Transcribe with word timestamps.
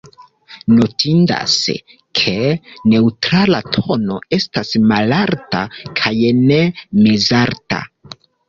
Notindas, 0.77 1.57
ke 2.21 2.33
neŭtrala 2.93 3.61
tono 3.77 4.17
estas 4.41 4.73
malalta 4.93 5.63
kaj 6.01 6.17
ne 6.43 6.59
mezalta. 7.05 7.85